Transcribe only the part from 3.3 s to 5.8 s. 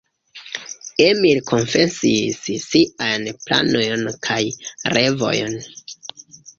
planojn kaj revojn.